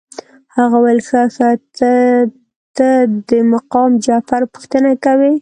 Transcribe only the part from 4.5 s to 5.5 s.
پوښتنه کوې.